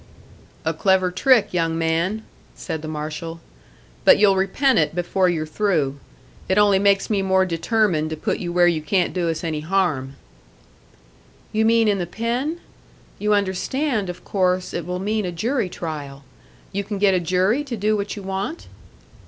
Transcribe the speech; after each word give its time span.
"A 0.65 0.73
clever 0.73 1.11
trick, 1.11 1.53
young 1.53 1.77
man!" 1.77 2.23
said 2.55 2.81
the 2.81 2.87
marshal. 2.87 3.39
"But 4.03 4.17
you'll 4.17 4.35
repent 4.35 4.79
it 4.79 4.95
before 4.95 5.29
you're 5.29 5.45
through. 5.45 5.99
It 6.49 6.57
only 6.57 6.79
makes 6.79 7.11
me 7.11 7.21
more 7.21 7.45
determined 7.45 8.09
to 8.09 8.17
put 8.17 8.39
you 8.39 8.51
where 8.51 8.65
you 8.65 8.81
can't 8.81 9.13
do 9.13 9.29
us 9.29 9.43
any 9.43 9.59
harm." 9.59 10.15
"You 11.51 11.65
mean 11.65 11.87
in 11.87 11.99
the 11.99 12.07
pen? 12.07 12.61
You 13.19 13.35
understand, 13.35 14.09
of 14.09 14.25
course, 14.25 14.73
it 14.73 14.87
will 14.87 14.97
mean 14.97 15.23
a 15.23 15.31
jury 15.31 15.69
trial. 15.69 16.23
You 16.71 16.83
can 16.83 16.97
get 16.97 17.13
a 17.13 17.19
jury 17.19 17.63
to 17.63 17.77
do 17.77 17.95
what 17.95 18.15
you 18.15 18.23
want?" 18.23 18.65